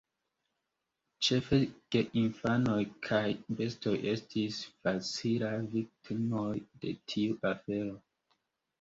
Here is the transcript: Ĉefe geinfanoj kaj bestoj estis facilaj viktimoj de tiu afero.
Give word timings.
Ĉefe 1.27 1.59
geinfanoj 1.97 2.79
kaj 3.09 3.21
bestoj 3.61 3.95
estis 4.15 4.61
facilaj 4.73 5.55
viktimoj 5.79 6.51
de 6.59 6.99
tiu 7.15 7.43
afero. 7.57 7.99